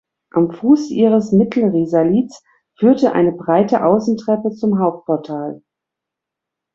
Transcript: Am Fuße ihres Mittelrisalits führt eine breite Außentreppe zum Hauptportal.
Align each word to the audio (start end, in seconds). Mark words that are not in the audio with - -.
Am 0.31 0.49
Fuße 0.51 0.91
ihres 0.95 1.31
Mittelrisalits 1.31 2.43
führt 2.79 3.03
eine 3.03 3.33
breite 3.33 3.85
Außentreppe 3.85 4.49
zum 4.49 4.79
Hauptportal. 4.79 5.61